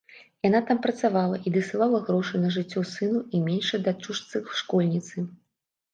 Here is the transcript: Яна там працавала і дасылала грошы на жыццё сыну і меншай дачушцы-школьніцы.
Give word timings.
Яна 0.45 0.59
там 0.69 0.77
працавала 0.85 1.35
і 1.49 1.53
дасылала 1.57 1.99
грошы 2.09 2.35
на 2.45 2.49
жыццё 2.55 2.85
сыну 2.95 3.21
і 3.35 3.45
меншай 3.49 3.79
дачушцы-школьніцы. 3.89 5.17